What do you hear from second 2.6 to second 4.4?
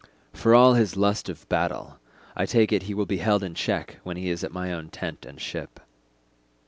it he will be held in check when he